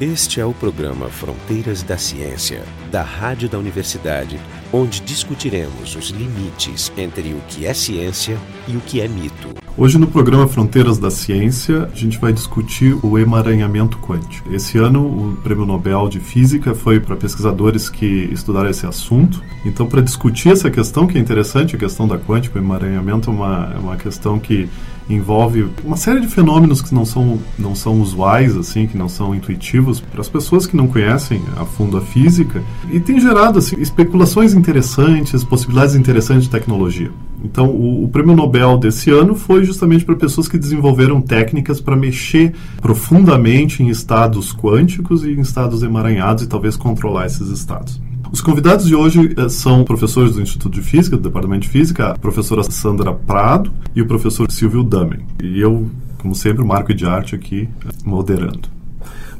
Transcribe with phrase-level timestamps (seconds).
[0.00, 4.40] Este é o programa Fronteiras da Ciência, da Rádio da Universidade,
[4.72, 9.60] onde discutiremos os limites entre o que é ciência e o que é mito.
[9.76, 14.52] Hoje no programa Fronteiras da Ciência, a gente vai discutir o emaranhamento quântico.
[14.52, 19.42] Esse ano, o Prêmio Nobel de Física foi para pesquisadores que estudaram esse assunto.
[19.64, 23.32] Então, para discutir essa questão, que é interessante, a questão da quântica, o emaranhamento é
[23.32, 24.68] uma, é uma questão que
[25.14, 29.34] envolve uma série de fenômenos que não são, não são usuais, assim, que não são
[29.34, 33.80] intuitivos para as pessoas que não conhecem a fundo a física e tem gerado assim,
[33.80, 37.10] especulações interessantes, possibilidades interessantes de tecnologia.
[37.42, 41.96] Então, o, o prêmio Nobel desse ano foi justamente para pessoas que desenvolveram técnicas para
[41.96, 48.00] mexer profundamente em estados quânticos e em estados emaranhados e talvez controlar esses estados.
[48.32, 52.10] Os convidados de hoje eh, são professores do Instituto de Física, do Departamento de Física,
[52.10, 55.20] a professora Sandra Prado e o professor Silvio Damen.
[55.42, 58.68] E eu, como sempre, Marco de Arte aqui eh, moderando.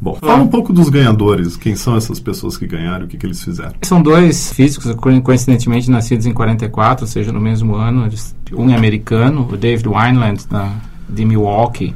[0.00, 1.56] Bom, fala um pouco dos ganhadores.
[1.56, 3.04] Quem são essas pessoas que ganharam?
[3.04, 3.74] O que, que eles fizeram?
[3.82, 8.08] São dois físicos, coincidentemente nascidos em 44, ou seja, no mesmo ano.
[8.54, 10.72] Um é americano, o David Wineland, da,
[11.08, 11.94] de Milwaukee,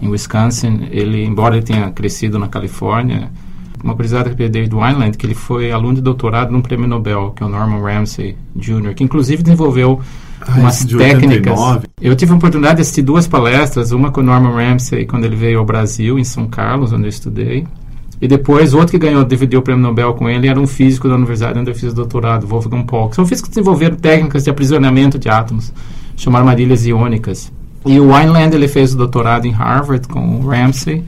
[0.00, 0.88] em Wisconsin.
[0.92, 3.28] Ele, embora ele tenha crescido na Califórnia,
[3.82, 7.42] uma curiosidade que David Wineland, que ele foi aluno de doutorado num prêmio Nobel, que
[7.42, 10.00] é o Norman Ramsey Jr., que inclusive desenvolveu
[10.40, 11.58] ah, umas técnicas.
[11.58, 11.88] 89.
[12.00, 15.36] Eu tive a oportunidade de assistir duas palestras, uma com o Norman Ramsey quando ele
[15.36, 17.66] veio ao Brasil, em São Carlos, onde eu estudei.
[18.20, 21.16] E depois, outro que ganhou, dividiu o prêmio Nobel com ele, era um físico da
[21.16, 23.12] universidade onde eu fiz doutorado, Wolfgang Paul.
[23.12, 25.72] São físicos que desenvolveram técnicas de aprisionamento de átomos,
[26.16, 27.52] chamaram armadilhas iônicas.
[27.84, 31.02] E o Wineland, ele fez o doutorado em Harvard com o Ramsey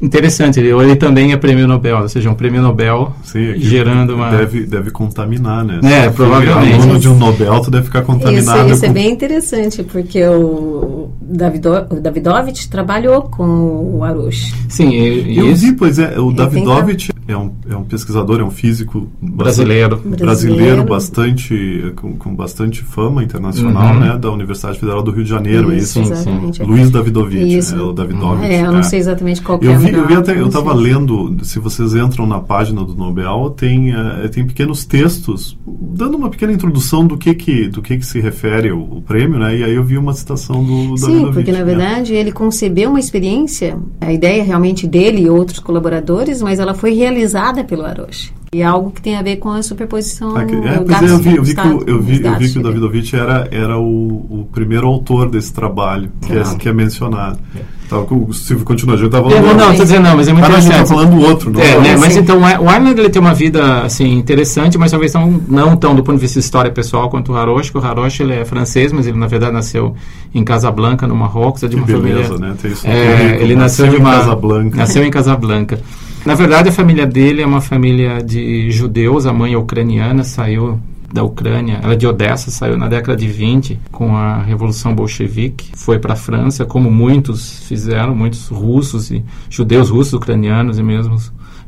[0.00, 0.58] interessante.
[0.60, 4.30] Ele, ele também é prêmio Nobel, ou seja, um prêmio Nobel Sim, é gerando uma.
[4.30, 5.80] Deve, deve contaminar, né?
[5.82, 6.74] É, provavelmente.
[6.74, 8.66] Aluno de um Nobel, tu deve ficar contaminado.
[8.66, 14.54] Isso, isso é bem interessante, porque o, Davido, o Davidovich trabalhou com o Arush.
[14.68, 18.50] Sim, e, eu vi, pois é, o Davidovich é um, é um pesquisador, é um
[18.50, 24.00] físico brasileiro, brasileiro, brasileiro bastante com, com, bastante fama internacional, uhum.
[24.00, 26.12] né, da Universidade Federal do Rio de Janeiro, isso, é isso?
[26.12, 26.62] Exatamente.
[26.62, 27.76] Luiz Davidovich, isso.
[27.76, 28.46] é o Davidovich.
[28.46, 28.82] É, eu não é.
[28.82, 32.26] sei exatamente qual eu é vi, eu vi até, eu estava lendo, se vocês entram
[32.26, 37.34] na página do Nobel, tem uh, tem pequenos textos dando uma pequena introdução do que
[37.34, 39.56] que do que que se refere o, o prêmio, né?
[39.56, 41.64] E aí eu vi uma citação do Sim, porque na né?
[41.64, 46.94] verdade ele concebeu uma experiência, a ideia realmente dele e outros colaboradores, mas ela foi
[46.94, 48.32] realizada pelo Aroshi.
[48.52, 50.34] E é algo que tem a ver com a superposição.
[50.34, 52.52] Ah, que, é, pois é, eu vi, eu vi, que, o, eu vi, eu vi
[52.52, 56.72] que o Davidovich era, era o, o primeiro autor desse trabalho, que, é, que é
[56.72, 57.38] mencionado.
[57.54, 57.78] É.
[57.88, 59.56] Tá, o Silvio continua, eu estava falando.
[59.56, 60.76] Não, estou dizendo não, mas é muito interessante.
[60.76, 63.82] Tá falando do outro, não é, né, Mas então, o Arnold ele tem uma vida
[63.82, 67.32] assim, interessante, mas talvez não, não tão do ponto de vista de história pessoal quanto
[67.32, 69.94] o Haroshi, que o Haroshi ele é francês, mas ele na verdade nasceu
[70.34, 72.48] em Casablanca, no Marrocos, é de uma que beleza, família.
[72.48, 72.56] Né?
[72.60, 74.76] Tem isso é, ele nasceu, nasceu em uma, Casablanca.
[74.76, 75.80] Nasceu em Casablanca.
[76.28, 80.78] Na verdade, a família dele é uma família de judeus, a mãe é ucraniana, saiu
[81.10, 85.70] da Ucrânia, ela é de Odessa, saiu na década de 20 com a Revolução Bolchevique,
[85.74, 91.16] foi para a França, como muitos fizeram, muitos russos e judeus russos, ucranianos e mesmo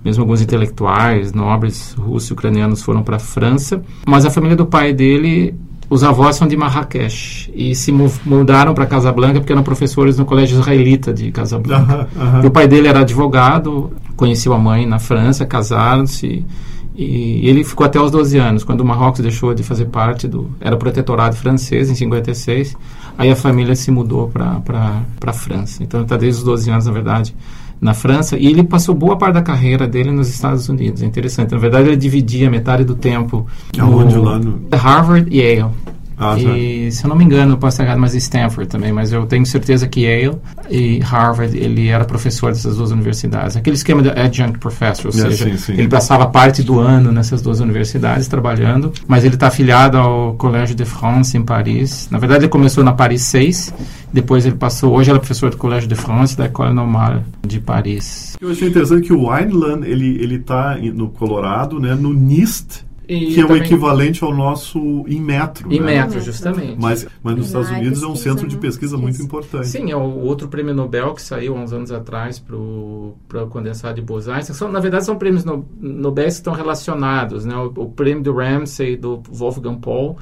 [0.04, 4.66] mesmo alguns intelectuais, nobres russos e ucranianos foram para a França, mas a família do
[4.66, 5.54] pai dele
[5.90, 7.92] os avós são de Marrakech e se
[8.24, 12.08] mudaram para Casablanca porque eram professores no colégio israelita de Casablanca.
[12.14, 12.46] Uhum, uhum.
[12.46, 16.46] o pai dele era advogado, conheceu a mãe na França, casaram-se
[16.94, 20.50] e ele ficou até os 12 anos, quando o Marrocos deixou de fazer parte do...
[20.60, 22.76] Era protetorado francês em 56,
[23.16, 25.82] aí a família se mudou para a França.
[25.82, 27.34] Então está desde os 12 anos, na verdade,
[27.80, 31.02] na França e ele passou boa parte da carreira dele nos Estados Unidos.
[31.02, 31.52] É interessante.
[31.52, 33.46] Na verdade, ele dividia metade do tempo
[33.78, 34.60] Aonde, no lá no...
[34.72, 35.72] Harvard e Yale.
[36.20, 36.90] Ah, e, tá.
[36.90, 39.46] se eu não me engano, eu posso estar errado, mas Stanford também, mas eu tenho
[39.46, 40.36] certeza que Yale
[40.68, 43.56] e Harvard, ele era professor dessas duas universidades.
[43.56, 45.72] Aquele esquema de adjunct professor, ou é, seja, sim, sim.
[45.72, 50.74] ele passava parte do ano nessas duas universidades trabalhando, mas ele está afiliado ao Collège
[50.74, 52.06] de France em Paris.
[52.10, 53.72] Na verdade, ele começou na Paris 6,
[54.12, 57.58] depois ele passou, hoje ele é professor do Collège de France da École Normale de
[57.60, 58.36] Paris.
[58.38, 63.34] Eu achei interessante que o Wineland, ele ele está no Colorado, né, no NIST, e
[63.34, 64.78] que é o equivalente ao nosso
[65.08, 65.72] Inmetro.
[65.72, 66.20] Inmetro, né?
[66.20, 66.76] justamente.
[66.78, 69.66] Mas, mas nos Estados Unidos é um centro de pesquisa muito importante.
[69.66, 73.16] Sim, é o outro prêmio Nobel que saiu há uns anos atrás para o
[73.50, 77.44] condensado de Bose São, na verdade, são prêmios no, Nobel que estão relacionados.
[77.44, 77.56] Né?
[77.56, 80.16] O, o prêmio do Ramsey e do Wolfgang Paul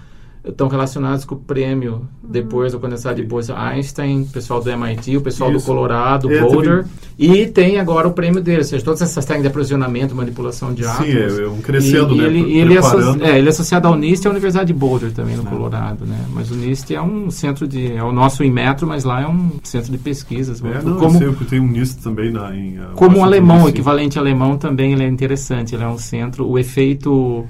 [0.45, 5.17] estão relacionados com o prêmio depois do condensado de Bose Einstein, o pessoal do MIT,
[5.17, 5.61] o pessoal Isso.
[5.61, 9.25] do Colorado, É, Boulder, teve- E tem agora o prêmio dele, ou seja, todas essas
[9.25, 11.11] técnicas de aprisionamento, manipulação de átomos.
[11.11, 12.25] Sim, é, é um crescendo, e, né?
[12.27, 12.81] Ele, ele, é,
[13.29, 15.47] é, ele é associado ao NIST e à Universidade de Boulder também, no é.
[15.47, 16.25] Colorado, né?
[16.33, 17.93] Mas o NIST é um centro de...
[17.93, 20.63] é o nosso Inmetro, mas lá é um centro de pesquisas.
[20.63, 22.79] É, não, como, eu sei, tem um NIST também na, em...
[22.79, 25.75] Uh, como o alemão, o equivalente alemão também, ele é interessante.
[25.75, 26.49] Ele é um centro...
[26.49, 27.45] O efeito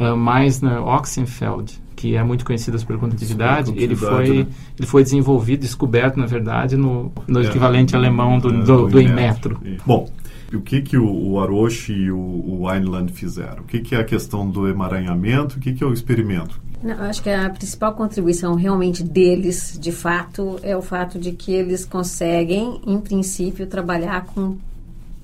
[0.00, 4.46] uh, Meissner-Oxenfeld que é muito conhecido por condutividade, ele foi, né?
[4.78, 9.00] ele foi desenvolvido, descoberto, na verdade, no, no é, equivalente alemão do, é, do, do,
[9.00, 9.60] Inmetro.
[9.84, 10.08] Bom,
[10.54, 13.64] o que, que o, o Aroshi e o, o Wineland fizeram?
[13.64, 15.56] O que, que é a questão do emaranhamento?
[15.56, 16.60] O que, que é o experimento?
[16.80, 21.52] Não, acho que a principal contribuição realmente deles, de fato, é o fato de que
[21.52, 24.56] eles conseguem, em princípio, trabalhar com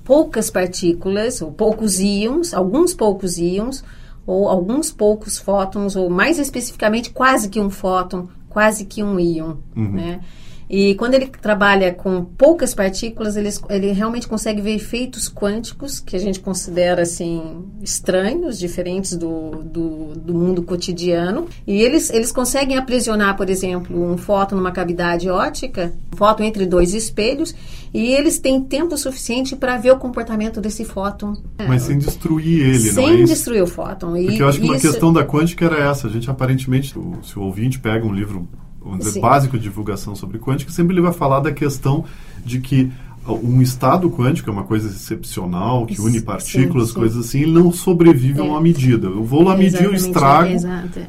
[0.02, 3.84] poucas partículas, ou poucos íons, alguns poucos íons,
[4.26, 9.56] ou alguns poucos fótons, ou mais especificamente quase que um fóton, quase que um íon,
[9.76, 9.92] uhum.
[9.92, 10.20] né?
[10.68, 16.16] E quando ele trabalha com poucas partículas, ele, ele realmente consegue ver efeitos quânticos que
[16.16, 21.46] a gente considera assim estranhos, diferentes do, do, do, mundo cotidiano.
[21.66, 26.64] E eles, eles conseguem aprisionar, por exemplo, um fóton numa cavidade ótica, um fóton entre
[26.66, 27.54] dois espelhos,
[27.92, 31.34] e eles têm tempo suficiente para ver o comportamento desse fóton.
[31.68, 34.12] Mas sem destruir ele, sem não é Sem destruir o fóton.
[34.12, 36.06] Porque eu acho que uma questão da quântica era essa.
[36.06, 38.48] A gente aparentemente, se o ouvinte pega um livro
[38.84, 42.04] vamos dizer, básico de divulgação sobre quântica, sempre ele vai falar da questão
[42.44, 42.92] de que
[43.26, 47.00] um estado quântico é uma coisa excepcional, que une partículas, sim, sim.
[47.00, 48.42] coisas assim, ele não sobrevive é.
[48.42, 49.06] a uma medida.
[49.06, 50.50] Eu vou lá medir o estrago.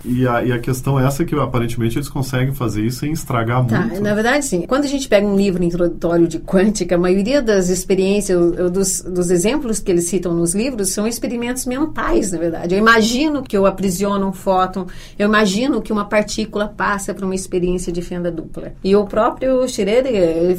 [0.06, 3.66] E a, e a questão é essa que aparentemente eles conseguem fazer isso sem estragar
[3.66, 4.02] tá, muito.
[4.02, 4.62] Na verdade, sim.
[4.68, 8.38] Quando a gente pega um livro introdutório de quântica, a maioria das experiências,
[8.72, 12.76] dos, dos exemplos que eles citam nos livros, são experimentos mentais, na verdade.
[12.76, 14.86] Eu imagino que eu aprisiono um fóton,
[15.20, 18.74] eu imagino que uma partícula passa por uma experiência de fenda dupla.
[18.84, 20.06] E o próprio Schroeder,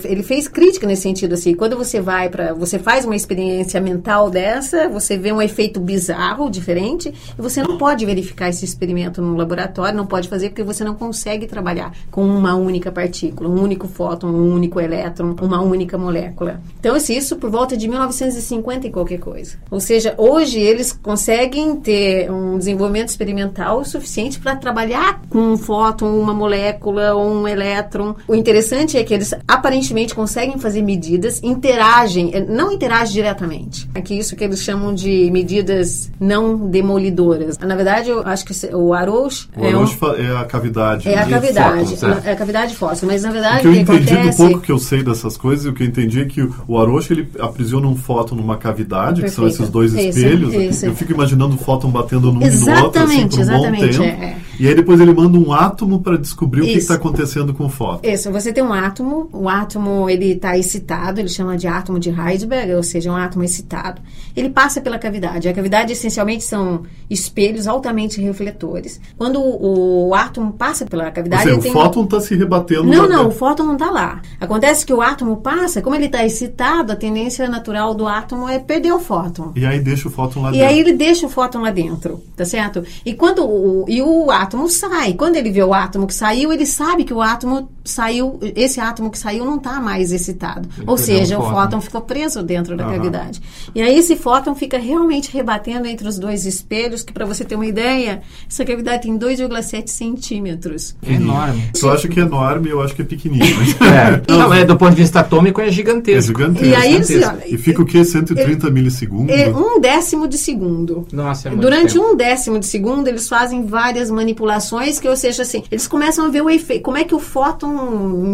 [0.04, 4.30] ele fez crítica nesse sentido, assim, quando você vai para, você faz uma experiência mental
[4.30, 9.36] dessa, você vê um efeito bizarro, diferente, e você não pode verificar esse experimento no
[9.36, 13.88] laboratório, não pode fazer porque você não consegue trabalhar com uma única partícula, um único
[13.88, 16.60] fóton, um único elétron, uma única molécula.
[16.78, 19.56] Então, isso por volta de 1950 e qualquer coisa.
[19.70, 26.18] Ou seja, hoje eles conseguem ter um desenvolvimento experimental suficiente para trabalhar com um fóton,
[26.18, 28.14] uma molécula ou um elétron.
[28.26, 33.88] O interessante é que eles aparentemente conseguem fazer medidas interagem, eh, não interagem diretamente.
[33.94, 37.58] Aqui é isso que eles chamam de medidas não demolidoras.
[37.58, 39.48] Na verdade, eu acho que o Arouche...
[39.56, 39.84] O é, um,
[40.16, 41.08] é a cavidade.
[41.08, 41.94] É a cavidade.
[41.94, 42.28] É.
[42.28, 42.32] é.
[42.32, 43.08] a cavidade fóssil.
[43.08, 44.38] Mas, na verdade, o que eu entendi acontece...
[44.38, 47.12] do pouco que eu sei dessas coisas, o que eu entendi é que o Arouche,
[47.12, 49.30] ele aprisiona um fóton numa cavidade, Perfeito.
[49.30, 50.54] que são esses dois espelhos.
[50.54, 50.86] Esse, esse.
[50.86, 53.98] Eu fico imaginando o fóton batendo num exatamente, e no outro, assim, por um exatamente,
[53.98, 54.22] bom tempo.
[54.22, 54.45] É.
[54.58, 56.68] E aí depois ele manda um átomo para descobrir Isso.
[56.68, 58.08] o que está acontecendo com o fóton.
[58.08, 62.10] Isso, você tem um átomo, o átomo ele está excitado, ele chama de átomo de
[62.10, 64.00] Heisenberg, ou seja, um átomo excitado.
[64.36, 65.48] Ele passa pela cavidade.
[65.48, 69.00] A cavidade essencialmente são espelhos altamente refletores.
[69.16, 72.84] Quando o, o átomo passa pela cavidade, seja, o fóton está se rebatendo.
[72.84, 74.20] Não, não, o fóton não está lá.
[74.40, 78.58] Acontece que o átomo passa, como ele está excitado, a tendência natural do átomo é
[78.58, 79.52] perder o fóton.
[79.54, 80.66] E aí deixa o fóton lá e dentro.
[80.66, 82.84] E aí ele deixa o fóton lá dentro, tá certo?
[83.04, 85.14] E quando o, e o átomo sai.
[85.14, 89.10] Quando ele vê o átomo que saiu, ele sabe que o átomo saiu, esse átomo
[89.10, 90.68] que saiu não está mais excitado.
[90.76, 92.94] Ele Ou seja, um o fóton ficou preso dentro da uhum.
[92.94, 93.40] cavidade.
[93.74, 97.54] E aí esse fóton fica realmente rebatendo entre os dois espelhos, que para você ter
[97.54, 100.96] uma ideia, essa cavidade tem 2,7 centímetros.
[101.06, 101.70] É enorme.
[101.80, 103.56] Eu acho que é enorme, eu acho que é pequenininho.
[103.82, 104.22] é.
[104.30, 106.32] Não, é, do ponto de vista atômico é gigantesco.
[106.32, 106.66] É gigantesco.
[106.66, 107.54] E, aí, gigantesco.
[107.54, 108.04] e fica o quê?
[108.04, 109.34] 130 milissegundos?
[109.34, 111.06] É um décimo de segundo.
[111.12, 112.06] Nossa, é muito Durante tempo.
[112.06, 116.28] um décimo de segundo, eles fazem várias manipulações que, ou seja, assim, eles começam a
[116.28, 117.75] ver o efeito, como é que o fóton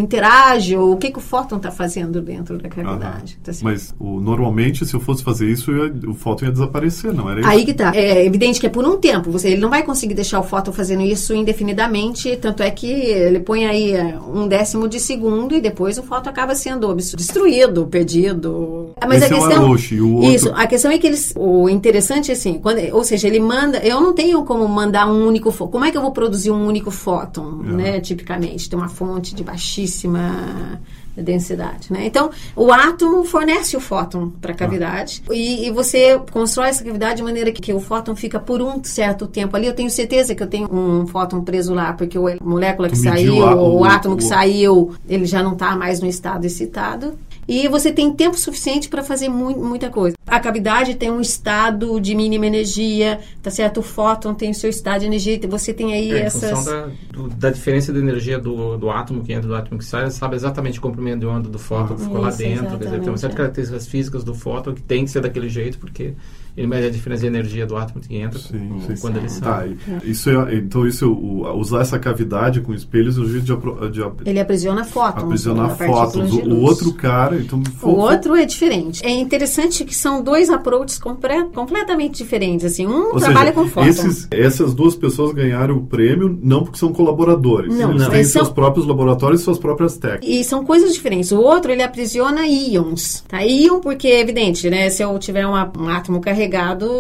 [0.01, 3.39] interage, ou o que, que o fóton está fazendo dentro da cavidade.
[3.45, 3.51] Uhum.
[3.51, 3.65] Assim.
[3.65, 7.41] Mas o, normalmente, se eu fosse fazer isso, ia, o fóton ia desaparecer, não era
[7.41, 7.49] isso?
[7.49, 7.93] Aí que tá.
[7.95, 9.31] É evidente que é por um tempo.
[9.31, 13.41] Você, ele não vai conseguir deixar o fóton fazendo isso indefinidamente, tanto é que ele
[13.41, 18.91] põe aí é, um décimo de segundo e depois o fóton acaba sendo destruído, perdido.
[19.07, 20.35] Mas Esse a questão, é o outro...
[20.35, 23.79] Isso, a questão é que eles, o interessante é assim, quando, ou seja, ele manda,
[23.79, 25.73] eu não tenho como mandar um único fóton.
[25.73, 27.77] Como é que eu vou produzir um único fóton, uhum.
[27.77, 28.69] né, tipicamente?
[28.69, 30.81] Tem uma fonte de baixíssima
[31.21, 32.07] densidade, né?
[32.07, 35.35] Então, o átomo fornece o fóton para a cavidade ah.
[35.35, 38.83] e, e, você constrói essa cavidade de maneira que, que, o fóton fica por um
[38.83, 39.67] certo tempo ali.
[39.67, 42.97] Eu tenho certeza que eu tenho um fóton preso lá, porque o, a molécula que
[42.97, 47.19] saiu, o, o, átomo o, que saiu, ele já não está mais no estado excitado.
[47.47, 50.17] e você tem tempo suficiente para fazer mu muita coisa.
[50.35, 53.81] A cavidade tem um estado de mínima energia, tá certo?
[53.81, 56.51] O fóton tem o seu estado de energia, você tem aí É, em essas...
[56.51, 59.79] função da, do- da diferença de energia do, do átomo que entra e do átomo
[59.79, 62.79] que sai, sabe exatamente o comprimento de onda do fóton que ficou lá Isso, dentro.
[62.79, 63.29] Quer dizer, tem uma de é.
[63.29, 66.15] características físicas do fóton que tem que ser daquele jeito, porque
[66.57, 69.01] ele mede a diferença de energia do átomo que entra Sim, com- sim.
[69.01, 69.77] quando ele Tá, sai.
[70.05, 73.53] e- isso é, então isso o- usar essa cavidade com espelhos é o jeito de,
[73.53, 75.25] apro- de ap- Ele aprisiona fótons.
[75.25, 76.47] aprisionar né, partículas fótons.
[76.53, 79.05] O, outro cara, então O outro é diferente.
[79.05, 82.65] É interessante que são dois approaches compre- completamente diferentes.
[82.67, 83.89] Assim, um Ou trabalha seja, com fóton.
[83.89, 87.75] esses, essas duas pessoas ganharam o prêmio não porque são colaboradores.
[87.75, 88.11] Não, eles não.
[88.11, 90.29] têm Eles seus são- próprios laboratórios e suas próprias técnicas.
[90.29, 91.33] E são coisas diferentes.
[91.33, 93.25] O outro, ele aprisiona íons.
[93.29, 93.45] Tá?
[93.45, 94.91] Íon, porque é evidente, né?
[94.91, 96.42] Se eu tiver uma- um átomo carregado,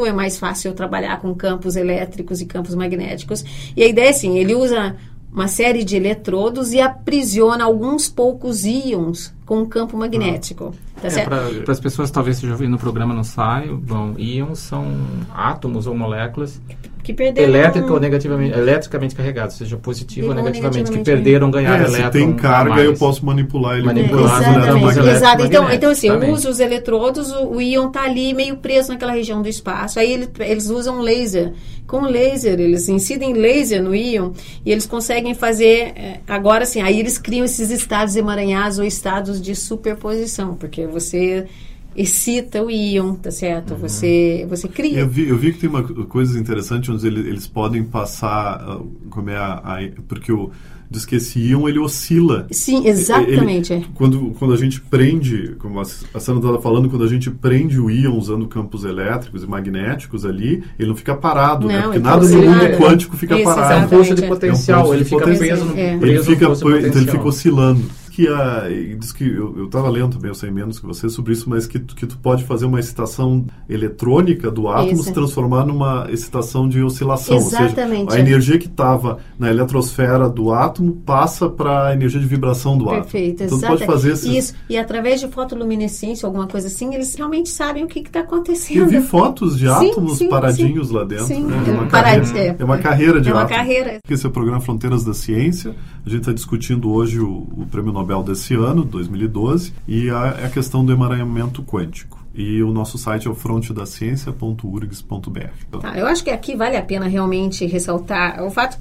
[0.06, 3.44] é mais fácil eu trabalhar com campos elétricos e campos magnéticos.
[3.76, 4.96] E a ideia é assim, ele usa
[5.32, 10.74] uma série de eletrodos e aprisiona alguns poucos íons com um campo magnético.
[11.00, 11.24] Tá É?
[11.24, 14.86] Para as pessoas que talvez estejam ouvindo o programa no saio, bom, íons são
[15.34, 16.60] átomos ou moléculas
[17.02, 17.48] Que perderam...
[17.48, 21.88] elétrica ou negativamente, eletricamente carregados, seja positivo ou Ou negativamente, que negativamente, perderam, ganharam É,
[21.88, 22.84] se elétron tem carga, mais.
[22.84, 25.16] eu posso manipular ele Manipular eletromagnéticos.
[25.16, 25.42] exato.
[25.44, 29.12] Então, então assim, eu uso os eletrodos, o, o íon tá ali meio preso naquela
[29.12, 29.98] região do espaço.
[29.98, 31.52] Aí ele- eles usam laser.
[31.86, 34.30] Com laser, eles incidem laser no íon
[34.64, 35.92] e eles conseguem fazer.
[35.96, 41.46] eh, agora sim, aí eles criam esses estados emaranhados ou estados de superposição, porque você
[41.96, 43.74] excita o íon, tá certo?
[43.76, 45.00] Você, você cria.
[45.00, 48.60] Eu vi, eu vi que tem uma co- coisas interessantes onde ele- eles podem passar,
[48.66, 48.80] ah,
[49.10, 50.50] como é a, a- porque o
[50.90, 52.46] diz que esse íon ele oscila.
[52.50, 53.72] Sim, exatamente.
[53.72, 57.80] Ele- quando, quando a gente prende, como a Sandra estava falando, quando a gente prende
[57.80, 61.76] o íon usando campos elétricos e magnéticos ali, ele não fica parado, né?
[61.76, 63.88] Não, Porque ele nada no fica mundo quântico fica Isso, É um parado.
[63.88, 65.48] posto de É um potencial, posto de ele fica potencial.
[65.48, 65.96] preso no, É.
[65.96, 67.16] preso Ele no fica, de então ele potencial.
[67.16, 67.82] fica oscilando.
[68.14, 68.64] Que a,
[68.98, 71.78] diz que eu estava lendo também, eu sei menos que você sobre isso, mas que,
[71.78, 75.04] tu- que tu pode fazer uma excitação eletrônica do átomo Isso.
[75.04, 77.36] se transformar numa excitação de oscilação.
[77.38, 82.20] Exatamente, Ou seja, a energia que estava na eletrosfera do átomo passa para a energia
[82.20, 83.46] de vibração do Perfeito, átomo.
[83.46, 83.72] Então tu exato.
[83.72, 84.26] pode fazer esses...
[84.30, 84.54] Isso.
[84.68, 88.88] E através de fotoluminescência, alguma coisa assim, eles realmente sabem o que está Eu acontecendo.
[88.88, 91.24] vi fotos de Sim, átomos sim, paradinhos lá dentro.
[91.28, 91.62] Sim, né?
[91.66, 93.56] é É, uma parad- carreira, é uma carreira de É uma átomos.
[93.56, 93.98] carreira.
[94.08, 95.74] Esse é o programa Fronteiras da Ciência.
[96.04, 100.50] A gente está discutindo hoje o, o Prêmio Nobel desse ano, 2012, e a, a
[100.50, 102.21] questão do emaranhamento quântico.
[102.34, 105.80] E o nosso site é o frontedaciencia.urgs.br.
[105.80, 108.78] Tá, eu acho que aqui vale a pena realmente ressaltar o fato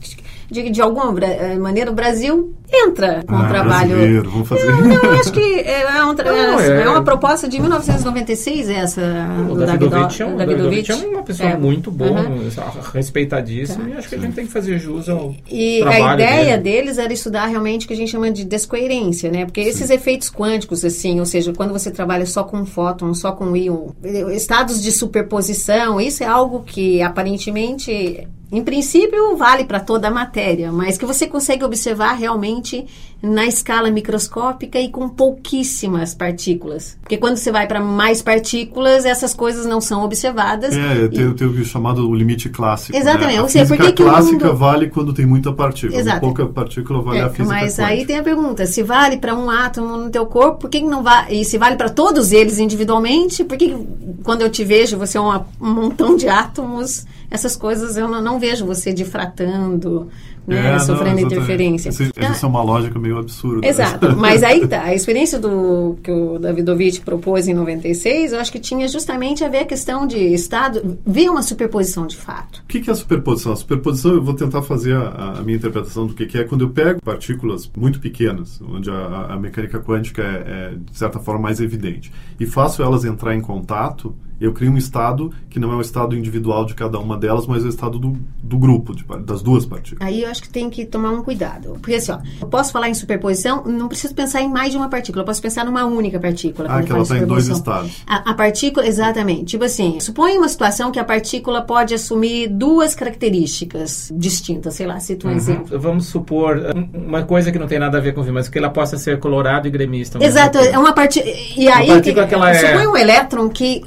[0.49, 4.23] de que, de alguma eh, maneira, o Brasil entra com Ah, o trabalho.
[4.29, 4.71] vamos fazer.
[4.71, 8.69] Não, não, eu acho que é, um tra- Não, é é- uma proposta de 1996,
[8.69, 9.01] essa.
[9.49, 10.87] O do Davidovich é, um, Davidovich.
[10.87, 11.57] Davidovich é uma pessoa É.
[11.57, 12.49] muito boa, Uhum.
[12.93, 16.81] respeitadíssima, e acho que a gente tem que fazer jus ao E a ideia dele.
[16.81, 19.45] deles era estudar realmente o que a gente chama de descoerência, né?
[19.45, 23.40] Porque esses efeitos quânticos, assim, ou seja, quando você trabalha só com fóton, só com
[23.55, 23.93] íon,
[24.33, 30.71] estados de superposição, isso é algo que aparentemente, em princípio, vale para toda a matéria,
[30.71, 32.85] mas que você consegue observar realmente
[33.23, 36.97] na escala microscópica e com pouquíssimas partículas.
[37.01, 40.75] Porque quando você vai para mais partículas, essas coisas não são observadas.
[40.75, 42.97] É, E- tem, tem o chamado o limite clássico.
[42.97, 43.39] Exatamente, Né?
[43.39, 45.99] A ou seja, física que clássica mundo- vale quando tem muita partícula.
[45.99, 46.19] Exato.
[46.21, 47.85] Pouca partícula vale É, a física mas quântica.
[47.87, 51.03] aí tem a pergunta: se vale para um átomo no teu corpo, por que, não
[51.03, 51.39] vale?
[51.41, 53.75] E se vale para todos eles individualmente, por que,
[54.23, 57.05] quando eu te vejo você é um montão de átomos?
[57.31, 60.09] Essas coisas eu não, não vejo você difratando,
[60.45, 61.25] né, É, não, sofrendo exatamente.
[61.33, 61.89] interferência.
[61.89, 63.65] Esse- Ah, Essa é uma lógica meio absurda.
[63.65, 64.81] Exato, mas aí tá.
[64.83, 69.49] A experiência do que o Davidovich propôs em 96, eu acho que tinha justamente a
[69.49, 72.61] ver a questão de estado, ver uma superposição de fato.
[72.63, 73.53] O que que é a superposição?
[73.53, 76.61] A superposição, eu vou tentar fazer a, a minha interpretação do que, que é quando
[76.65, 81.19] eu pego partículas muito pequenas, onde a, a- a mecânica quântica é, é, de certa
[81.19, 85.71] forma, mais evidente, e faço elas entrar em contato, eu crio um estado que não
[85.71, 88.95] é o estado individual de cada uma delas, mas é o estado do, do grupo,
[88.95, 90.07] de das duas partículas.
[90.07, 91.77] Aí eu acho que tem que tomar um cuidado.
[91.81, 94.89] Porque assim, ó, eu posso falar em superposição, não preciso pensar em mais de uma
[94.89, 96.67] partícula, eu posso pensar numa única partícula.
[96.71, 98.03] Ah, que ela está em dois estados.
[98.07, 99.45] A, a partícula, exatamente.
[99.45, 104.75] Tipo assim, suponha uma situação que a partícula pode assumir duas características distintas.
[104.75, 105.33] Sei lá, cito Uhum.
[105.33, 105.79] um exemplo.
[105.79, 108.57] Vamos supor um- uma coisa que não tem nada a ver com o mas que
[108.57, 110.23] ela possa ser colorado e gremista.
[110.23, 111.33] Exato, é uma partícula.
[111.57, 113.81] E aí, partícula que ela é- suponha um elétron que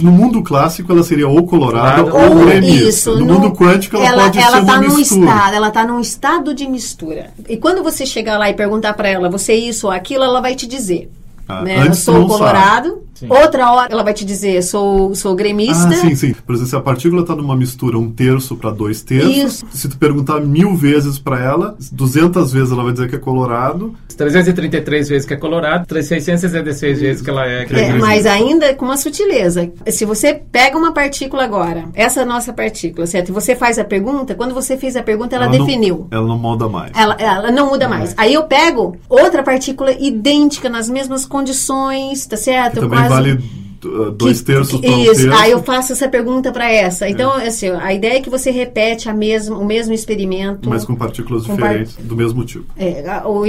[0.00, 2.88] É, No mundo clássico, ela seria ou colorada Colorado ou ou gremista.
[2.88, 5.20] isso, no, mundo quântico, ela, pode ela ser tá uma num mistura.
[5.20, 7.30] estado, ela tá num estado de mistura.
[7.48, 10.40] E quando você chegar lá e perguntar para ela, você é isso ou aquilo, ela
[10.40, 11.10] vai te dizer.
[11.48, 11.86] Ah, né?
[11.86, 12.28] Eu sou não
[13.26, 15.88] colorado Outra hora ela vai te dizer, sou, sou gremista.
[15.88, 16.34] Ah, sim, sim.
[16.46, 19.66] Por exemplo, se a partícula está numa mistura um terço para dois terços, Isso.
[19.70, 23.94] se tu perguntar mil vezes para ela, 200 vezes ela vai dizer que é colorado.
[24.16, 27.98] 333 vezes que é colorado, 666 vezes que ela é É, gremista.
[27.98, 29.70] mas ainda com uma sutileza.
[29.88, 33.28] Se você pega uma partícula agora, essa é nossa partícula, certo?
[33.28, 36.06] E você faz a pergunta, quando você fez a pergunta, ela, não- definiu.
[36.10, 36.90] ela não molda mais.
[36.96, 38.12] Ela, ela não muda mais.
[38.16, 42.74] Aí eu pego outra partícula idêntica, nas mesmas condições, tá certo?
[42.74, 43.32] Que também Quase- vale
[43.84, 45.32] uh, dois terços para um Isso, terço.
[45.38, 47.08] aí eu faço essa pergunta para essa.
[47.08, 50.68] Então, assim, a ideia é que você repete a mesma, o mesmo experimento.
[50.68, 52.66] Mas com partículas Com par- diferentes, do mesmo tipo.
[52.76, 53.46] É, a, o- o-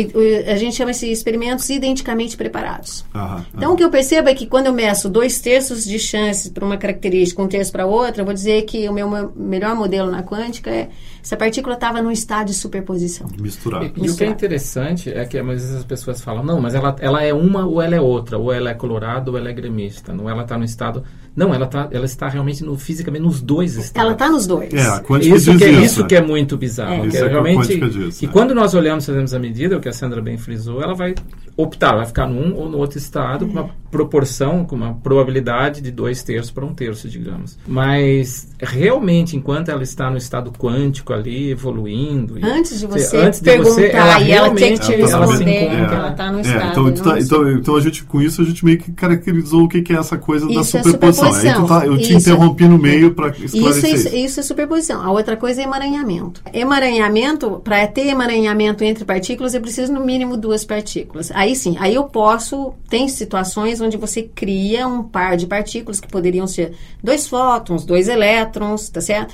[0.51, 3.03] a gente chama esses experimentos identicamente preparados.
[3.13, 6.51] Aham, Então, o que eu percebo é que quando eu meço dois terços de chance
[6.51, 10.11] para uma característica, um terço para outra, eu vou dizer que o meu melhor modelo
[10.11, 10.89] na quântica é
[11.29, 13.27] essa partícula estava num estado de superposição.
[13.39, 13.85] Misturado.
[13.85, 16.73] E, e o que é interessante é que às vezes as pessoas falam, não, mas
[16.73, 19.53] ela, ela é uma ou ela é outra, ou ela é colorado ou ela é
[19.53, 21.03] gremista, não ela está no estado.
[21.35, 24.07] Não, ela, tá, ela está realmente no, fisicamente nos dois estados.
[24.07, 24.73] Ela está nos dois.
[24.73, 25.81] É, a quântica Isso diz que, é, isso.
[25.83, 26.07] isso né?
[26.07, 26.93] que é muito bizarro.
[26.95, 27.01] É.
[27.01, 28.33] que Isso é que a realmente, quântica diz, que né?
[28.33, 31.13] quando nós olhamos, fazemos a medida, o que a Sandra bem frisou, ela vai
[31.55, 35.91] optar, vai ficar num ou no outro estado, com uma proporção, com uma probabilidade de
[35.91, 37.57] dois terços para um terço, digamos.
[37.67, 42.39] Mas realmente, enquanto ela está no estado quântico ali, evoluindo.
[42.39, 45.11] e- Antes de você antes de perguntar você, ela e ela ter que te realmente-
[45.13, 46.71] ela se responder, encontra- ela está no É, estado.
[46.71, 49.69] então, tá- não então, então a gente, com isso, a gente meio que caracterizou o
[49.69, 51.33] que, que é essa coisa da Isso é superposição.
[51.33, 52.29] Aí tu tá, eu te Isso.
[52.29, 54.15] interrompi no meio para Isso, esclarecer isso, isso.
[54.15, 55.01] isso é superposição.
[55.03, 56.41] A outra coisa é emaranhamento.
[56.53, 61.31] Emaranhamento, para ter emaranhamento entre partículas, eu preciso no mínimo duas partículas.
[61.33, 62.73] Aí sim, aí eu posso.
[62.89, 66.73] Tem situações onde você cria um par de partículas que poderiam ser
[67.03, 69.33] dois fótons, dois elétrons, tá certo?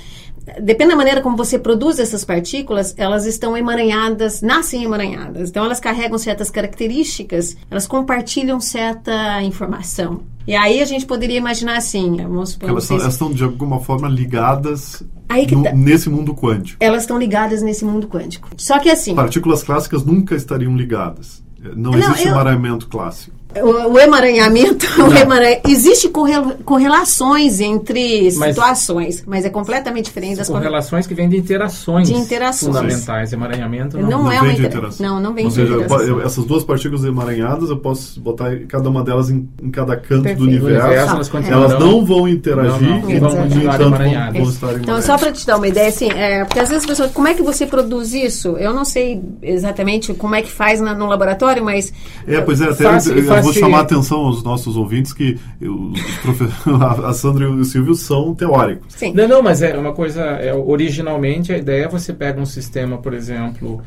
[0.60, 5.50] Depende da maneira como você produz essas partículas, elas estão emaranhadas, nascem emaranhadas.
[5.50, 10.20] Então, elas carregam certas características, elas compartilham certa informação.
[10.46, 13.80] E aí a gente poderia imaginar assim, vamos supor, Elas, vocês- elas estão, de alguma
[13.80, 15.02] forma, ligadas
[15.50, 15.72] no- tá.
[15.72, 16.76] nesse mundo quântico.
[16.80, 18.48] elas estão ligadas nesse mundo quântico.
[18.56, 21.42] Só que assim, Partículas clássicas nunca estariam ligadas.
[21.74, 23.34] Não, Não, existe eu- emaranhamento clássico.
[23.62, 30.36] O, o emaranhamento, o emaranha- existe correl- correlações entre Mas- situações, mas é completamente diferente
[30.38, 30.90] das com correlações.
[30.90, 32.74] relações que vêm de interações, De interações.
[32.76, 33.32] fundamentais.
[33.32, 34.08] Emaranhamento não.
[34.10, 35.06] Não, Não é uma intera- interação.
[35.06, 36.06] Não, não vem Ou de seja, eu po- interação.
[36.20, 40.22] eu- essas duas partículas emaranhadas, eu posso botar cada uma delas em, em cada canto
[40.22, 40.38] Perfeito.
[40.38, 40.66] do universo.
[40.86, 41.78] universo, Ah, elas é.
[41.78, 44.40] não vão interagir Não, não, e, vão continuar entanto, vão, emaranhadas.
[44.40, 46.88] vão estar Então, só para te dar uma ideia, assim, é, porque às vezes as
[46.88, 48.56] pessoas, como é que você produz isso?
[48.58, 51.92] Eu não sei exatamente como é que faz na- no laboratório, mas
[52.26, 55.38] É, pois é, até Fácil- eu, eu vou chamar a atenção aos nossos ouvintes que
[55.60, 56.48] eu- profe-
[57.04, 58.94] a Sandra e o Silvio são teóricos.
[58.94, 59.12] sim.
[59.12, 60.22] Não, não, mas é uma coisa.
[60.22, 63.80] É, originalmente a ideia é você pega um sistema, por exemplo,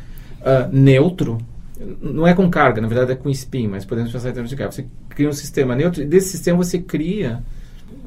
[0.44, 1.38] ah, neutro.
[2.02, 4.56] Não é com carga, na verdade é com spin, mas podemos pensar em termos de
[4.58, 4.72] carga.
[4.74, 7.42] Você cria um sistema neutro e desse sistema você cria,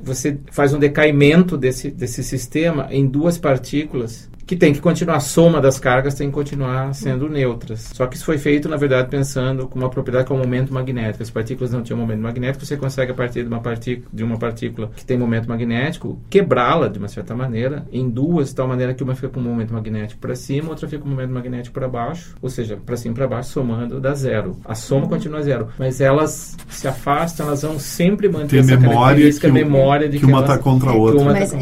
[0.04, 5.20] você faz um decaimento desse, desse sistema em duas partículas que tem que continuar, a
[5.20, 7.90] soma das cargas tem que continuar sendo neutras.
[7.94, 10.72] Só que isso foi feito, na verdade, pensando com uma propriedade que é o momento
[10.72, 11.22] magnético.
[11.22, 14.38] As partículas não tinham momento magnético, você consegue, a partir de uma, partícula, de uma
[14.38, 18.94] partícula que tem momento magnético, quebrá-la, de uma certa maneira, em duas, de tal maneira
[18.94, 21.74] que uma fica com o momento magnético para cima, outra fica com o momento magnético
[21.74, 24.56] para baixo, ou seja, para cima e para baixo, somando, dá zero.
[24.64, 29.46] A soma continua zero, mas elas se afastam, elas vão sempre manter essa memória característica,
[29.48, 31.20] que memória de que uma elas- tá contra a que outra.
[31.20, 31.60] uma tá Mas, é,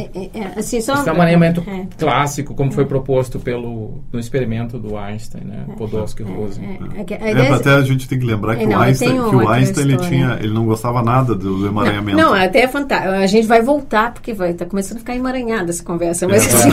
[0.56, 0.94] assim, só...
[0.94, 1.86] esse é um alinhamento é.
[1.98, 5.66] clássico, como foi proposto pelo, no experimento do Einstein, né?
[5.76, 6.78] Podolsky e Rosen.
[6.96, 9.36] É, é É, até a gente tem que lembrar que É, o não, Einstein, que
[9.36, 12.16] o Einstein ele, tinha, ele não gostava nada do emaranhamento.
[12.16, 13.12] Não, até é fantástico.
[13.14, 16.26] A gente vai voltar, porque vai estar começando a ficar emaranhada essa conversa.
[16.28, 16.56] Mas, É.
[16.56, 16.70] assim,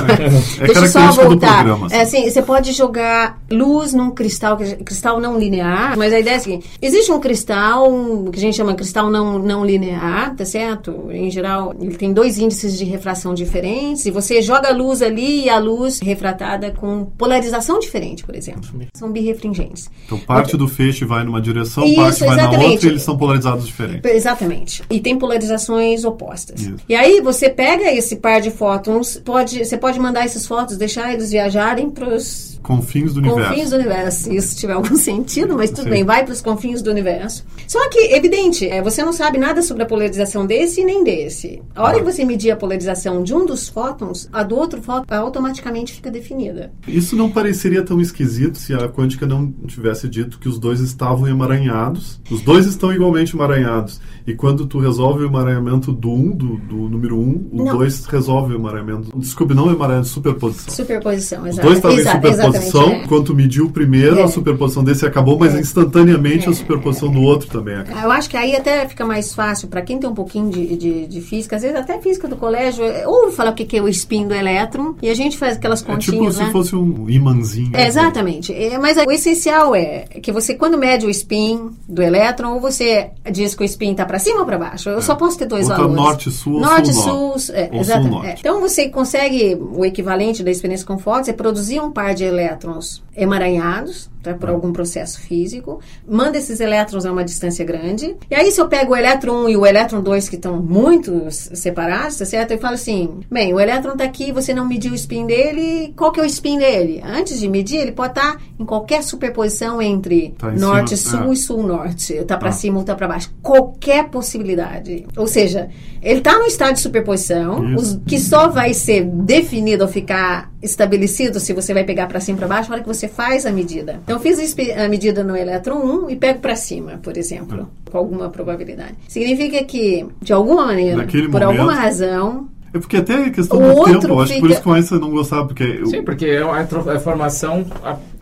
[0.62, 1.56] É deixa eu só voltar.
[1.64, 1.96] programa, assim.
[1.96, 6.38] É, assim, você pode jogar luz num cristal, cristal não linear, mas a ideia é
[6.38, 7.90] a seguinte: existe um cristal
[8.32, 11.10] que a gente chama cristal não, não linear, tá certo?
[11.12, 15.46] Em geral, ele tem dois índices de refração diferentes, e você joga a luz ali
[15.46, 18.70] e a luz refratada com polarização diferente, por exemplo.
[18.94, 19.90] São birrefringentes.
[20.06, 22.72] Então parte do feixe vai numa direção, Isso, parte vai na exatamente.
[22.72, 24.12] outra e eles são polarizados diferentes.
[24.12, 24.84] Exatamente.
[24.90, 26.62] E tem polarizações opostas.
[26.62, 26.76] Isso.
[26.88, 31.14] E aí você pega esse par de fótons, pode, você pode mandar esses fótons, deixar
[31.14, 33.50] eles viajarem para os Confins do universo.
[33.50, 35.90] confins do universo, se isso tiver algum sentido, mas tudo Sim.
[35.90, 37.46] bem, vai para os confins do universo.
[37.66, 41.62] Só que, evidente, é, você não sabe nada sobre a polarização desse e nem desse.
[41.74, 45.06] A hora que você medir a polarização de um dos fótons, a do outro fóton
[45.16, 46.72] automaticamente fica definida.
[46.88, 51.28] Isso não pareceria tão esquisito se a quântica não tivesse dito que os dois estavam
[51.28, 52.20] emaranhados.
[52.30, 54.00] Os dois estão igualmente emaranhados.
[54.26, 57.78] E quando tu resolve o emaranhamento do 1, um, do, do número 1, um, o
[57.78, 59.18] 2 resolve o emaranhamento.
[59.18, 60.74] Desculpe, não emaranhamento, superposição.
[60.74, 61.68] Superposição, exato.
[61.68, 62.90] Os dois estavam em superposição.
[62.90, 63.08] É.
[63.08, 64.24] Quando tu mediu o primeiro, é.
[64.24, 65.60] a superposição desse acabou, mas é.
[65.60, 66.54] instantaneamente a é.
[66.54, 68.04] superposição do outro também acabou.
[68.04, 71.08] Eu acho que aí até fica mais fácil para quem tem um pouquinho de, de,
[71.08, 73.88] de, física, às vezes até física do colégio, é, ouve falar o que é o
[73.88, 76.36] spin do elétron e a gente faz aquelas continhas.
[76.36, 76.46] É tipo né?
[76.46, 77.72] se fosse um imãzinho.
[77.74, 78.54] É, exatamente.
[78.82, 83.54] mas o essencial é que você, quando mede o spin do elétron, ou você diz
[83.54, 84.90] que o spin está para cima ou para baixo?
[84.90, 85.02] Eu é.
[85.02, 86.04] só posso ter dois Outra valores.
[86.04, 88.28] Norte, sul, norte, sul, sul, é, exatamente.
[88.28, 88.36] É.
[88.40, 93.02] Então você consegue o equivalente da experiência com Fox é produzir um par de elétrons
[93.18, 94.52] emaranhados tá, por é.
[94.52, 98.16] algum processo físico, manda esses elétrons a uma distância grande.
[98.30, 101.26] E aí se eu pego o elétron 1 e o elétron 2 que estão muito
[101.32, 102.52] separados, tá certo?
[102.52, 106.12] Eu falo assim, bem, o elétron está aqui, você não mediu o spin dele, qual
[106.12, 107.02] que é o spin dele?
[107.04, 111.34] Antes de medir, ele pode estar tá em qualquer superposição entre tá norte-sul é.
[111.34, 112.54] e sul-norte, está para ah.
[112.54, 113.34] cima ou está para baixo.
[113.42, 115.08] Qualquer possibilidade.
[115.18, 115.70] Ou seja,
[116.02, 121.40] ele está no estado de superposição, os, que só vai ser definido ou ficar estabelecido
[121.40, 124.00] se você vai pegar para cima para baixo na hora que você faz a medida.
[124.04, 127.98] Então, eu fiz a medida no elétron 1 e pego para cima, por exemplo, com
[127.98, 128.96] alguma probabilidade.
[129.08, 133.58] Significa que, de alguma maneira, Naquele por momento, alguma razão, é porque até é questão
[133.58, 135.86] o do tempo, acho que por isso que o Einstein não gostava, porque...
[135.86, 137.66] Sim, porque é a, a formação...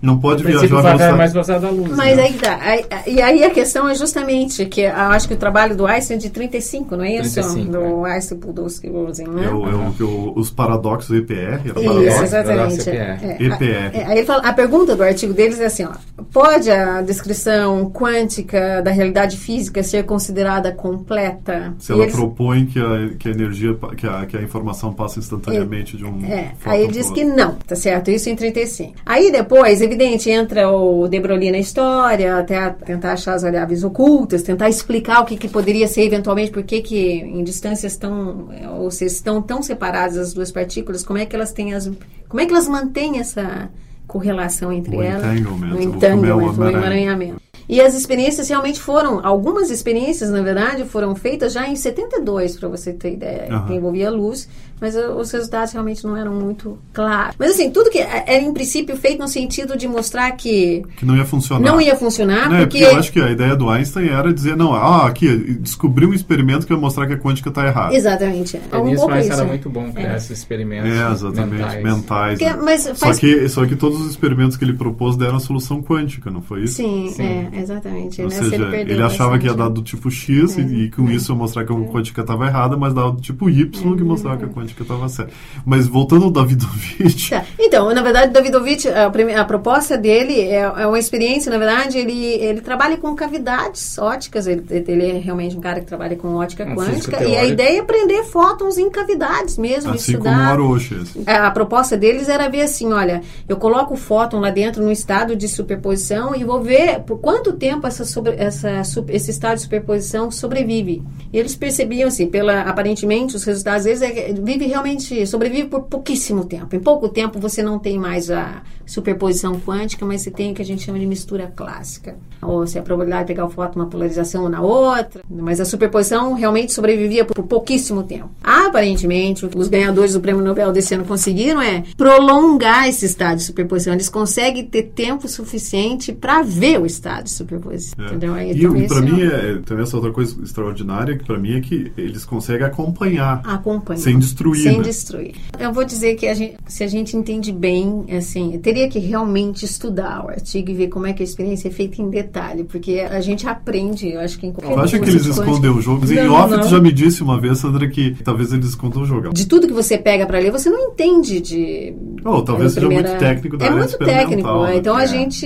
[0.05, 1.17] A não pode viajar velocidade.
[1.17, 1.95] mais velocidade da luz.
[1.95, 2.23] Mas né?
[2.23, 2.59] aí tá.
[2.61, 6.17] Aí, e aí a questão é justamente que eu acho que o trabalho do Einstein
[6.17, 7.33] é de 35, não é isso?
[7.33, 8.13] 35, do é.
[8.13, 9.45] Einstein Podolsky Rosen, né?
[9.45, 11.35] É, o, é o, os paradoxos EPR.
[11.35, 12.23] Era isso, paradoxo?
[12.23, 12.89] exatamente.
[12.89, 13.97] É, EPR.
[13.97, 17.89] É, aí ele fala, a pergunta do artigo deles é assim, ó, pode a descrição
[17.89, 21.73] quântica da realidade física ser considerada completa?
[21.79, 25.19] Se ela eles, propõe que a, que a energia, que a, que a informação passa
[25.19, 26.23] instantaneamente de um...
[26.25, 28.11] É, aí ele diz que não, tá certo?
[28.11, 28.93] Isso em 35.
[29.05, 34.43] Aí depois, evidente, entra o De Broglie na história, até tentar achar as variáveis ocultas,
[34.43, 39.05] tentar explicar o que, que poderia ser eventualmente, por que em distâncias tão, ou se
[39.05, 41.89] estão tão separadas as duas partículas, como é que elas têm as,
[42.27, 43.69] como é que elas mantêm essa
[44.05, 47.41] correlação entre o elas, o entanglement, o emaranhamento.
[47.67, 52.69] E as experiências realmente foram, algumas experiências, na verdade, foram feitas já em 72, para
[52.69, 53.65] você ter ideia, uhum.
[53.65, 54.47] que envolvia luz,
[54.79, 57.35] mas os resultados realmente não eram muito claros.
[57.37, 61.05] Mas assim, tudo que é, era em princípio feito no sentido de mostrar que que
[61.05, 61.71] não ia funcionar.
[61.71, 62.79] Não ia funcionar, não, é porque...
[62.79, 66.13] porque eu acho que a ideia do Einstein era dizer, não, ah, aqui, descobri um
[66.13, 67.95] experimento que vai mostrar que a quântica está errada.
[67.95, 68.59] Exatamente.
[68.71, 70.17] É, um nisso, Einstein era muito bom criar é.
[70.17, 71.83] esses experimentos É, exatamente, mentais.
[71.83, 72.59] mentais porque, né?
[72.61, 76.29] mas só, que, só que todos os experimentos que ele propôs deram a solução quântica,
[76.29, 76.75] não foi isso?
[76.75, 77.23] Sim, Sim.
[77.23, 78.21] é, exatamente.
[78.21, 78.35] Ou né?
[78.35, 81.13] seja, ele, ele achava que ia dar do tipo X é, e, e, com é,
[81.13, 84.37] isso ia mostrar que a quântica estava errada, mas dava do tipo Y que mostrava
[84.37, 85.33] que a quântica estava certa.
[85.65, 87.25] Mas voltando ao Davidovich.
[87.35, 87.43] Tá.
[87.57, 89.07] Então, na verdade, Davidovich, a,
[89.41, 94.45] a, proposta dele é, é, uma experiência, na verdade, ele, ele trabalha com cavidades óticas,
[94.45, 97.79] ele, ele é realmente um cara que trabalha com ótica é quântica, e a ideia
[97.79, 100.55] é prender fótons em cavidades mesmo, assim estudar.
[100.55, 101.23] Como Aroshi, assim.
[101.25, 104.91] a, a proposta deles era ver assim, olha, eu coloco o fóton lá dentro no
[104.91, 109.61] estado de superposição e vou ver por quanto tempo essa, sobre, essa, esse estado de
[109.63, 111.03] superposição sobrevive.
[111.31, 116.45] E eles percebiam, assim, pela, aparentemente, os resultados deles é, vive realmente sobrevive por pouquíssimo
[116.45, 116.75] tempo.
[116.75, 120.61] Em pouco tempo você não tem mais a superposição quântica, mas você tem o que
[120.61, 122.15] a gente chama de mistura clássica.
[122.41, 125.23] Ou se a probabilidade de pegar o fóton uma polarização na outra.
[125.29, 128.29] Mas a superposição realmente sobrevivia por pouquíssimo tempo.
[128.43, 133.37] Aparentemente, o que os ganhadores do Prêmio Nobel desse ano conseguiram é prolongar esse estado
[133.37, 133.93] de superposição.
[133.93, 137.95] Eles conseguem ter tempo suficiente para ver o estado de superposição.
[138.05, 138.07] É.
[138.07, 138.37] Entendeu?
[138.37, 141.91] Então, e para mim, é, também essa outra coisa extraordinária que para mim é que
[141.97, 143.41] eles conseguem acompanhar.
[143.43, 143.99] Acompanhar.
[143.99, 144.44] Sem destruir.
[144.53, 144.83] Sem né?
[144.83, 145.35] destruir.
[145.59, 149.65] Eu vou dizer que a gente, se a gente entende bem, assim, teria que realmente
[149.65, 152.99] estudar o artigo e ver como é que a experiência é feita em detalhe, porque
[152.99, 156.05] a gente aprende, eu acho que em qualquer Você acha que eles escondem o jogo?
[156.11, 159.33] Em off, tu já me disse uma vez, Sandra, que talvez eles escondam o jogo.
[159.33, 161.93] De tudo que você pega para ler, você não entende de...
[162.23, 163.09] Ou talvez seja primeira...
[163.09, 164.77] muito técnico da É muito técnico, né?
[164.77, 165.45] então a gente,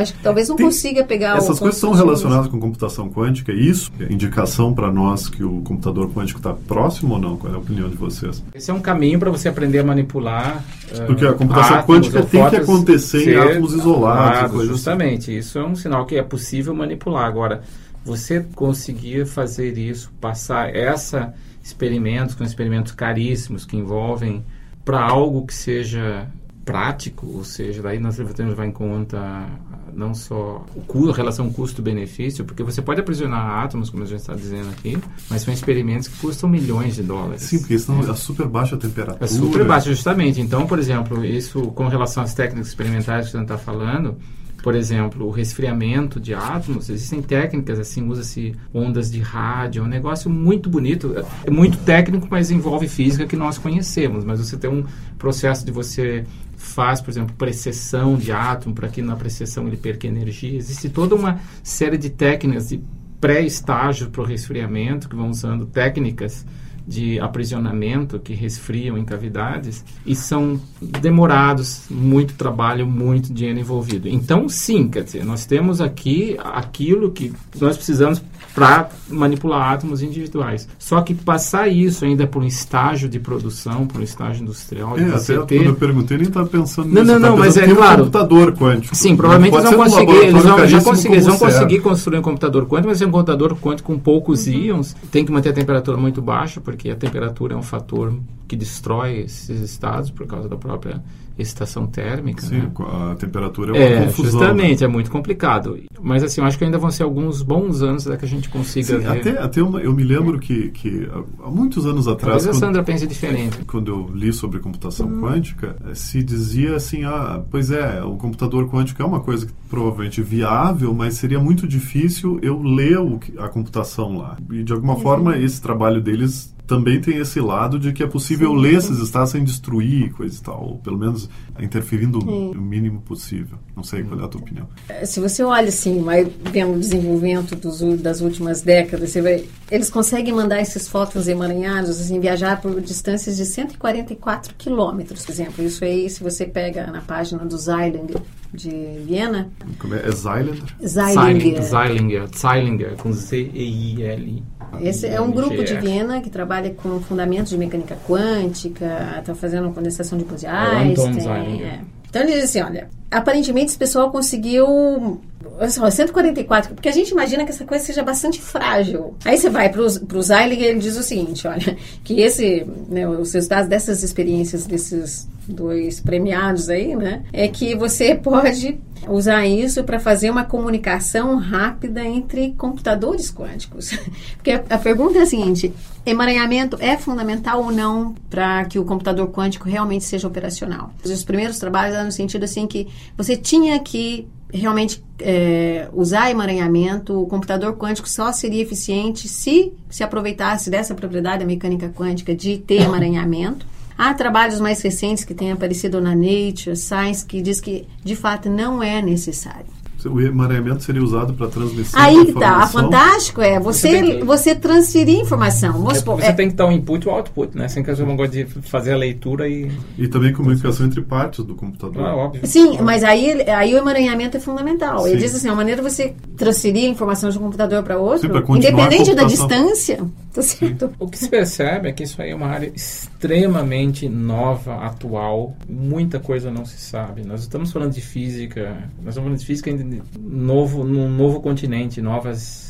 [0.00, 0.66] acho que talvez não Tem...
[0.66, 5.28] consiga pegar Essas coisas são relacionadas com computação quântica, e isso é indicação para nós
[5.28, 7.36] que o computador quântico está próximo ou não?
[7.36, 8.33] Qual é a opinião de vocês?
[8.54, 10.64] Esse é um caminho para você aprender a manipular.
[11.06, 14.66] Porque a computação átomos, quântica tem que acontecer em átomos isolados.
[14.66, 15.38] justamente, assim.
[15.38, 17.26] isso é um sinal que é possível manipular.
[17.26, 17.62] Agora,
[18.04, 24.44] você conseguir fazer isso, passar essa experimentos com experimentos caríssimos que envolvem
[24.84, 26.28] para algo que seja
[26.64, 29.46] prático, ou seja, daí nós temos levar em conta
[29.94, 34.70] não só a relação custo-benefício, porque você pode aprisionar átomos, como a gente está dizendo
[34.70, 34.98] aqui,
[35.30, 37.42] mas são experimentos que custam milhões de dólares.
[37.42, 39.24] Sim, porque estão a super baixa temperatura.
[39.24, 40.40] É super baixa, justamente.
[40.40, 44.16] Então, por exemplo, isso com relação às técnicas experimentais que a gente está falando,
[44.64, 49.88] por exemplo, o resfriamento de átomos, existem técnicas assim, usa-se ondas de rádio, é um
[49.88, 54.70] negócio muito bonito, é muito técnico, mas envolve física que nós conhecemos, mas você tem
[54.70, 54.82] um
[55.18, 56.24] processo de você
[56.64, 60.56] faz, por exemplo, precessão de átomo, para que na precessão ele perca energia.
[60.56, 62.82] Existe toda uma série de técnicas de
[63.20, 66.44] pré-estágio para o resfriamento, que vão usando técnicas
[66.86, 74.08] de aprisionamento que resfriam em cavidades e são demorados, muito trabalho, muito dinheiro envolvido.
[74.08, 78.22] Então, sim, quer dizer, nós temos aqui aquilo que nós precisamos
[78.54, 80.68] para manipular átomos individuais.
[80.78, 85.08] Só que passar isso ainda por um estágio de produção, por um estágio industrial, é,
[85.08, 85.56] até ter...
[85.56, 87.18] quando eu perguntei, nem estava pensando não, nisso.
[87.18, 88.04] Não, não, mas é um claro.
[88.04, 88.94] computador quântico.
[88.94, 92.66] Sim, provavelmente eles vão conseguir, eles vão, já conseguir, eles vão conseguir construir um computador
[92.66, 94.52] quântico, mas é um computador quântico com poucos uhum.
[94.52, 98.12] íons, tem que manter a temperatura muito baixa, porque a temperatura é um fator
[98.46, 101.02] que destrói esses estados por causa da própria
[101.38, 102.42] excitação térmica.
[102.42, 102.72] Sim, né?
[102.78, 104.40] a temperatura é uma é, confusão.
[104.40, 104.86] Justamente, né?
[104.86, 105.78] é muito complicado.
[106.00, 108.48] Mas assim, eu acho que ainda vão ser alguns bons anos até que a gente
[108.48, 109.08] consiga Sim, ver.
[109.08, 111.08] Até, até uma, eu me lembro que, que
[111.42, 112.44] há muitos anos atrás...
[112.44, 113.64] Talvez a Sandra pense diferente.
[113.66, 115.20] Quando eu li sobre computação hum.
[115.20, 120.22] quântica, se dizia assim, ah, pois é, o computador quântico é uma coisa que provavelmente
[120.22, 124.36] viável, mas seria muito difícil eu ler o, a computação lá.
[124.52, 128.33] E de alguma forma esse trabalho deles também tem esse lado de que é possível
[128.38, 128.56] Sim.
[128.56, 132.52] ler esses estados sem destruir coisa e tal, ou pelo menos interferindo Sim.
[132.54, 133.58] o mínimo possível.
[133.76, 134.68] Não sei qual é a tua opinião.
[134.88, 139.44] É, se você olha assim, vai vendo o desenvolvimento dos, das últimas décadas, você vai,
[139.70, 145.64] eles conseguem mandar esses fótons emaranhados, assim, viajar por distâncias de 144 quilômetros, por exemplo.
[145.64, 148.06] Isso aí, se você pega na página do Zeiling
[148.54, 148.70] de
[149.04, 149.50] Viena.
[149.78, 150.06] Como é?
[150.06, 150.10] É?
[150.12, 151.62] Zeilinger.
[151.62, 154.42] Zeilinger, Zeilinger, com Z-E-I-L.
[154.80, 159.70] Esse é um grupo de Viena que trabalha com fundamentos de mecânica quântica, está fazendo
[159.72, 161.62] condensação de Bose-Einstein.
[161.62, 161.80] É.
[162.08, 165.20] Então ele diz assim, olha, aparentemente esse pessoal conseguiu
[165.68, 169.14] só, 144, porque a gente imagina que essa coisa seja bastante frágil.
[169.24, 173.08] Aí você vai para o Zeiling e ele diz o seguinte, olha, que esse, né,
[173.08, 178.78] os resultados dessas experiências desses dois premiados aí, né, é que você pode
[179.08, 183.90] usar isso para fazer uma comunicação rápida entre computadores quânticos.
[184.36, 185.72] Porque a, a pergunta é a seguinte:
[186.04, 190.92] emaranhamento é fundamental ou não para que o computador quântico realmente seja operacional?
[191.04, 197.20] Os primeiros trabalhos eram no sentido assim que você tinha que realmente é, usar emaranhamento,
[197.20, 202.58] o computador quântico só seria eficiente se se aproveitasse dessa propriedade da mecânica quântica de
[202.58, 203.73] ter emaranhamento.
[203.96, 208.50] Há trabalhos mais recentes que têm aparecido na Nature, Science, que diz que de fato
[208.50, 209.66] não é necessário.
[210.06, 212.56] O emaranhamento seria usado para transmissão Aí que tá.
[212.56, 214.24] A fantástico é você, você, que...
[214.24, 215.72] você transferir informação.
[215.72, 216.32] Vamos supor, você é...
[216.32, 217.68] tem que dar o um input e o output, né?
[217.68, 219.70] Sem que eu gosto de fazer a leitura e.
[219.98, 222.04] E também comunicação entre partes do computador.
[222.04, 222.46] Ah, óbvio.
[222.46, 225.00] Sim, mas aí, aí o emaranhamento é fundamental.
[225.00, 225.10] Sim.
[225.10, 228.30] Ele diz assim: a maneira de você transferir a informação de um computador para outro,
[228.32, 230.00] Sim, independente da distância,
[230.32, 230.90] tá certo?
[230.98, 235.56] O que se percebe é que isso aí é uma área extremamente nova, atual.
[235.68, 237.24] Muita coisa não se sabe.
[237.24, 242.00] Nós estamos falando de física, nós estamos falando de física ainda novo, num novo continente,
[242.00, 242.64] novas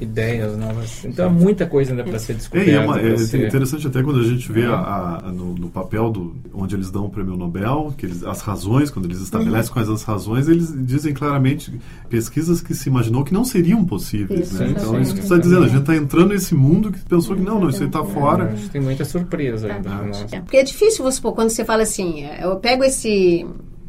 [0.00, 1.04] ideias novas.
[1.04, 2.70] Então, é muita coisa ainda para ser discutida.
[2.70, 6.10] É, é, uma, é interessante até quando a gente vê a, a, no, no, papel
[6.10, 9.74] do, onde eles dão o prêmio Nobel, que eles, as razões, quando eles estabelecem uhum.
[9.74, 11.72] quais as razões, eles dizem claramente
[12.08, 14.52] pesquisas que se imaginou que não seriam possíveis.
[14.52, 14.70] Isso, né?
[14.70, 17.42] Então, isso que você está dizendo, a gente está entrando nesse mundo que pensou que
[17.42, 18.54] não, não, isso aí está fora.
[18.70, 19.90] Tem muita surpresa ainda.
[20.30, 23.44] É, porque é difícil, você, quando você fala assim, eu pego esse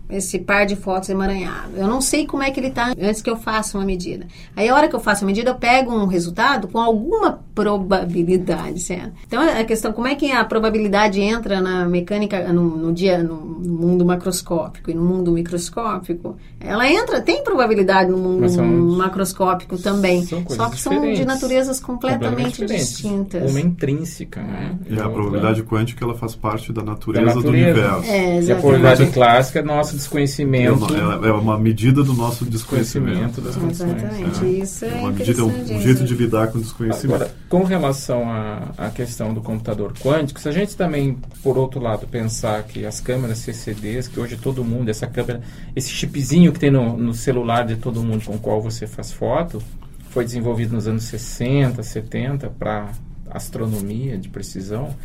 [0.10, 1.76] esse par de fotos emaranhado.
[1.76, 4.26] Eu não sei como é que ele está antes que eu faça uma medida.
[4.56, 8.80] Aí, a hora que eu faço a medida, eu pego um resultado com alguma probabilidade,
[8.80, 9.12] certo?
[9.28, 13.36] Então, a questão, como é que a probabilidade entra na mecânica, no, no dia, no,
[13.36, 16.38] no, mundo macroscópico e no mundo microscópico?
[16.60, 20.26] Ela entra, tem probabilidade no mundo são, macroscópico também.
[20.26, 23.52] Só que são de naturezas completamente, completamente distintas.
[23.52, 24.76] Uma intrínseca, né?
[24.89, 27.52] E a probabilidade quântica, ela faz parte da natureza, da natureza.
[27.52, 28.12] do universo.
[28.12, 30.96] É, e a probabilidade clássica é nossa desconhecimento.
[30.96, 33.40] É uma, é uma medida do nosso desconhecimento.
[33.40, 34.44] das Exatamente.
[34.44, 34.48] É.
[34.48, 37.16] Isso é, uma medida, um, um jeito de lidar com o desconhecimento.
[37.16, 38.24] Agora, com relação
[38.78, 43.00] à questão do computador quântico, se a gente também, por outro lado, pensar que as
[43.00, 45.42] câmeras CCDs, que hoje todo mundo, essa câmera,
[45.76, 49.12] esse chipzinho que tem no, no celular de todo mundo com o qual você faz
[49.12, 49.62] foto,
[50.10, 52.92] foi desenvolvido nos anos 60, 70 para
[53.30, 54.96] astronomia de precisão.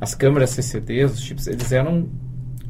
[0.00, 2.08] As câmeras CCDs, os chips, eles eram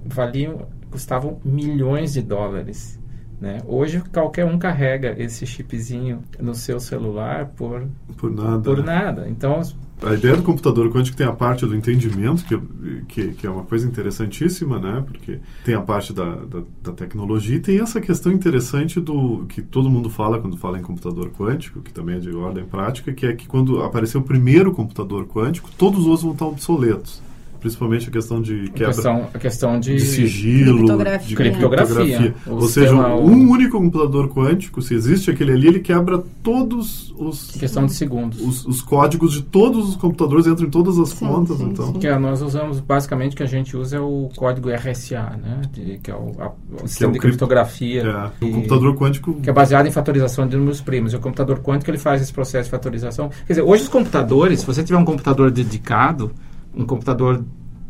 [0.08, 2.98] valiam custavam milhões de dólares.
[3.40, 3.58] Né?
[3.66, 8.62] Hoje qualquer um carrega esse chipzinho no seu celular por, por nada.
[8.62, 9.28] Por nada.
[9.28, 9.62] Então
[10.02, 12.58] a ideia do computador quântico tem a parte do entendimento, que,
[13.06, 15.04] que, que, é uma coisa interessantíssima, né?
[15.06, 19.60] Porque tem a parte da, da, da, tecnologia e tem essa questão interessante do que
[19.60, 23.26] todo mundo fala quando fala em computador quântico, que também é de ordem prática, que
[23.26, 27.27] é que quando apareceu o primeiro computador quântico, todos os outros vão estar obsoletos
[27.60, 31.28] principalmente a questão de quebra, a questão, a questão de, de sigilo, criptografia.
[31.28, 32.34] de criptografia.
[32.46, 37.86] Ou, seja, um único computador quântico, se existe aquele ali, ele quebra todos os questão
[37.86, 38.40] de segundos.
[38.40, 41.92] Os, os códigos de todos os computadores entram em todas as sim, contas, sim, então.
[41.92, 41.98] Sim.
[41.98, 46.10] Que nós usamos basicamente que a gente usa é o código RSA, né, de, que
[46.10, 48.02] é o, a, o sistema é de criptografia.
[48.02, 51.12] É, o computador quântico que é baseado em fatorização de números primos.
[51.12, 53.28] E o computador quântico ele faz esse processo de fatorização.
[53.46, 56.32] Quer dizer, hoje os computadores, se você tiver um computador dedicado,
[56.78, 57.44] um computador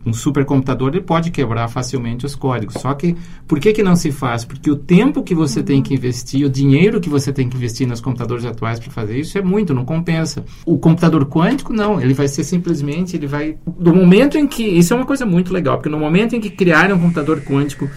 [0.07, 2.75] um supercomputador ele pode quebrar facilmente os códigos.
[2.81, 4.45] Só que por que, que não se faz?
[4.45, 5.65] Porque o tempo que você uhum.
[5.67, 9.19] tem que investir, o dinheiro que você tem que investir nos computadores atuais para fazer
[9.19, 10.45] isso é muito, não compensa.
[10.65, 14.93] O computador quântico não, ele vai ser simplesmente, ele vai do momento em que isso
[14.95, 17.89] é uma coisa muito legal, porque no momento em que criarem um computador quântico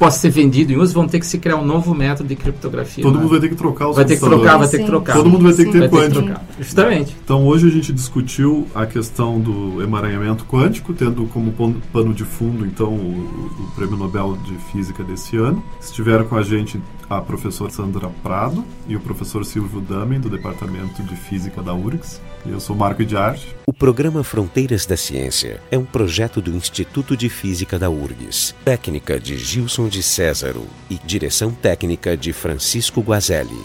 [0.00, 3.04] possa ser vendido em uso, vão ter que se criar um novo método de criptografia.
[3.04, 3.20] Todo né?
[3.20, 5.12] mundo vai ter que trocar os Vai ter que trocar, vai ter que trocar.
[5.14, 6.40] Todo mundo vai ter que ter quântico.
[6.58, 7.14] Justamente.
[7.22, 11.52] Então hoje a gente discutiu a questão do emaranhamento quântico, tendo como
[11.92, 15.62] pano de fundo então o, o Prêmio Nobel de Física desse ano.
[15.78, 16.80] Estiveram com a gente
[17.10, 22.20] a professora Sandra Prado e o professor Silvio Damen, do Departamento de Física da URGS.
[22.46, 23.54] Eu sou Marco de Arte.
[23.66, 28.54] O programa Fronteiras da Ciência é um projeto do Instituto de Física da URGS.
[28.64, 33.58] Técnica de Gilson de Césaro e direção técnica de Francisco Guazelli.